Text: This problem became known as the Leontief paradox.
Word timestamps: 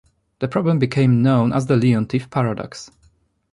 This 0.39 0.49
problem 0.49 0.79
became 0.79 1.21
known 1.21 1.53
as 1.53 1.67
the 1.67 1.75
Leontief 1.75 2.31
paradox. 2.31 2.89